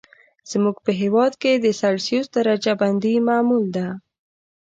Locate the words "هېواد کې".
1.01-1.51